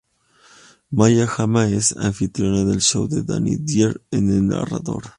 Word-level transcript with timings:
Maya 0.91 1.27
Jama 1.27 1.67
es 1.67 1.91
la 1.95 2.07
anfitriona 2.07 2.65
del 2.65 2.81
show 2.81 3.07
y 3.11 3.21
Danny 3.21 3.57
Dyer 3.57 4.01
es 4.09 4.17
el 4.19 4.47
narrador. 4.47 5.03